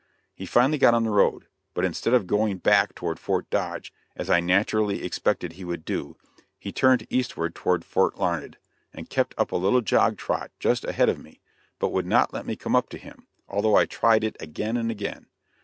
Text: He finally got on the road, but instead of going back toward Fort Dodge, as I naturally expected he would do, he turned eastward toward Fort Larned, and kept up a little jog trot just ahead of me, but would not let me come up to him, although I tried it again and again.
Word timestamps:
He 0.33 0.47
finally 0.47 0.79
got 0.79 0.95
on 0.95 1.03
the 1.03 1.11
road, 1.11 1.45
but 1.75 1.85
instead 1.85 2.15
of 2.15 2.25
going 2.25 2.57
back 2.57 2.95
toward 2.95 3.19
Fort 3.19 3.47
Dodge, 3.51 3.93
as 4.15 4.31
I 4.31 4.39
naturally 4.39 5.03
expected 5.03 5.53
he 5.53 5.63
would 5.63 5.85
do, 5.85 6.17
he 6.57 6.71
turned 6.71 7.05
eastward 7.11 7.53
toward 7.53 7.85
Fort 7.85 8.17
Larned, 8.17 8.57
and 8.95 9.11
kept 9.11 9.35
up 9.37 9.51
a 9.51 9.55
little 9.57 9.81
jog 9.81 10.17
trot 10.17 10.49
just 10.57 10.85
ahead 10.85 11.07
of 11.09 11.19
me, 11.21 11.39
but 11.77 11.91
would 11.91 12.07
not 12.07 12.33
let 12.33 12.47
me 12.47 12.55
come 12.55 12.75
up 12.75 12.89
to 12.89 12.97
him, 12.97 13.27
although 13.47 13.75
I 13.75 13.85
tried 13.85 14.23
it 14.23 14.35
again 14.39 14.75
and 14.75 14.89
again. 14.89 15.27